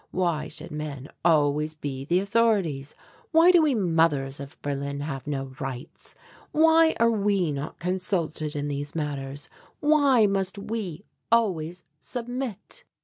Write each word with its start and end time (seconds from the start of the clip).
Why 0.09 0.47
should 0.47 0.71
men 0.71 1.09
always 1.23 1.75
be 1.75 2.05
the 2.05 2.21
authorities? 2.21 2.95
Why 3.29 3.51
do 3.51 3.61
we 3.61 3.75
mothers 3.75 4.39
of 4.39 4.59
Berlin 4.63 5.01
have 5.01 5.27
no 5.27 5.53
rights? 5.59 6.15
Why 6.51 6.95
are 6.99 7.11
we 7.11 7.51
not 7.51 7.77
consulted 7.77 8.55
in 8.55 8.67
these 8.67 8.95
matters? 8.95 9.47
Why 9.79 10.25
must 10.25 10.57
we 10.57 11.05
always 11.31 11.83
submit?" 11.99 12.83